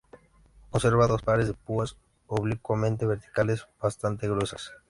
[0.71, 1.95] Conserva dos pares de púas
[2.25, 4.71] oblicuamente verticales, bastante gruesas.